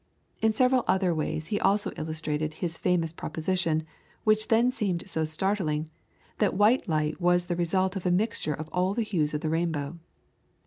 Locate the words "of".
7.95-8.07, 8.55-8.67, 9.35-9.41